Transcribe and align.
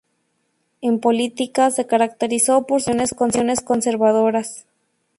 En 0.81 0.99
política, 0.99 1.69
se 1.69 1.85
caracterizó 1.85 2.65
por 2.65 2.81
sus 2.81 2.95
posiciones 3.15 3.61
conservadoras. 3.61 4.65